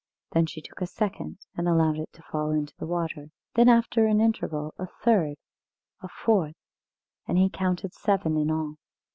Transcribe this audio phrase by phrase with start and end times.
[0.31, 3.29] Then she took a second, and allowed it to fall into the water.
[3.53, 5.35] Then, after an interval, a third
[6.01, 6.55] a fourth;
[7.27, 8.77] and he counted seven in all.